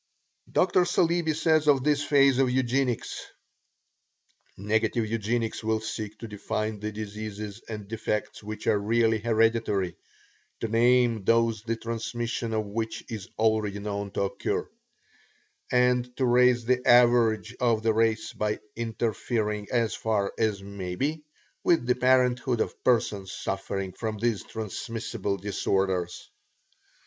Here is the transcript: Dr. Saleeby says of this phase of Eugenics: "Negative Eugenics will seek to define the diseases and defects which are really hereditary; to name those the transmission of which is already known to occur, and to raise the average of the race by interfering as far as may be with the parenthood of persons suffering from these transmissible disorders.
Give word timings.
Dr. 0.51 0.83
Saleeby 0.83 1.35
says 1.35 1.67
of 1.67 1.83
this 1.83 2.03
phase 2.03 2.39
of 2.39 2.49
Eugenics: 2.49 3.23
"Negative 4.57 5.05
Eugenics 5.05 5.63
will 5.63 5.79
seek 5.79 6.17
to 6.17 6.27
define 6.27 6.79
the 6.79 6.91
diseases 6.91 7.61
and 7.69 7.87
defects 7.87 8.41
which 8.41 8.65
are 8.65 8.79
really 8.79 9.19
hereditary; 9.19 9.95
to 10.61 10.67
name 10.67 11.23
those 11.23 11.61
the 11.61 11.75
transmission 11.75 12.51
of 12.53 12.65
which 12.65 13.03
is 13.11 13.29
already 13.37 13.77
known 13.77 14.09
to 14.09 14.23
occur, 14.23 14.67
and 15.71 16.17
to 16.17 16.25
raise 16.25 16.65
the 16.65 16.83
average 16.87 17.55
of 17.59 17.83
the 17.83 17.93
race 17.93 18.33
by 18.33 18.59
interfering 18.75 19.67
as 19.71 19.93
far 19.93 20.33
as 20.39 20.63
may 20.63 20.95
be 20.95 21.21
with 21.63 21.85
the 21.85 21.93
parenthood 21.93 22.59
of 22.59 22.83
persons 22.83 23.31
suffering 23.31 23.91
from 23.93 24.17
these 24.17 24.41
transmissible 24.45 25.37
disorders. 25.37 26.31